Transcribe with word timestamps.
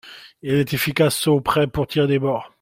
Elle 0.41 0.55
est 0.55 0.73
efficace 0.73 1.27
au 1.27 1.41
près, 1.41 1.67
pour 1.67 1.85
tirer 1.85 2.07
des 2.07 2.17
bords. 2.17 2.49